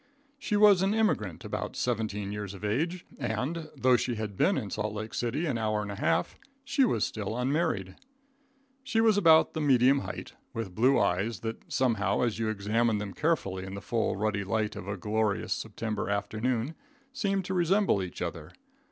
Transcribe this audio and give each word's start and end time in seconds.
She 0.39 0.57
was 0.57 0.81
an 0.81 0.95
emigrant, 0.95 1.45
about 1.45 1.75
seventeen 1.75 2.31
years 2.31 2.55
of 2.55 2.65
age, 2.65 3.05
and, 3.19 3.69
though 3.75 3.97
she 3.97 4.15
had 4.15 4.35
been 4.35 4.57
in 4.57 4.71
Salt 4.71 4.95
Lake 4.95 5.13
City 5.13 5.45
an 5.45 5.59
hour 5.59 5.83
and 5.83 5.91
a 5.91 5.95
half, 5.97 6.39
she 6.63 6.83
was 6.83 7.05
still 7.05 7.37
unmarried. 7.37 7.97
She 8.83 8.99
was 8.99 9.15
about 9.15 9.53
the 9.53 9.61
medium 9.61 9.99
height, 9.99 10.33
with 10.55 10.73
blue 10.73 10.97
eyes, 10.99 11.41
that 11.41 11.71
somehow, 11.71 12.21
as 12.21 12.39
you 12.39 12.49
examined 12.49 12.99
them 12.99 13.13
carefully 13.13 13.63
in 13.63 13.75
the 13.75 13.79
full, 13.79 14.15
ruddy 14.15 14.43
light 14.43 14.75
of 14.75 14.87
a 14.87 14.97
glorious 14.97 15.53
September 15.53 16.09
afternoon, 16.09 16.73
seemed 17.13 17.45
to 17.45 17.53
resemble 17.53 18.01
each 18.01 18.23
other. 18.23 18.53